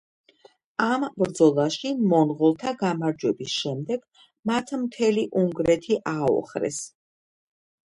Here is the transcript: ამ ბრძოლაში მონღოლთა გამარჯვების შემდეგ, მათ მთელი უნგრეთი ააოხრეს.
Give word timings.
ამ 0.85 1.03
ბრძოლაში 1.23 1.91
მონღოლთა 2.13 2.73
გამარჯვების 2.79 3.59
შემდეგ, 3.59 4.09
მათ 4.53 4.75
მთელი 4.87 5.29
უნგრეთი 5.45 6.01
ააოხრეს. 6.17 6.83